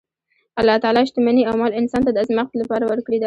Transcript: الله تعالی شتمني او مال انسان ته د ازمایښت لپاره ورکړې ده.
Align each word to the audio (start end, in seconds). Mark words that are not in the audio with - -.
الله 0.59 0.77
تعالی 0.83 1.05
شتمني 1.09 1.43
او 1.49 1.53
مال 1.61 1.71
انسان 1.81 2.01
ته 2.05 2.11
د 2.13 2.17
ازمایښت 2.25 2.53
لپاره 2.61 2.83
ورکړې 2.87 3.17
ده. 3.17 3.19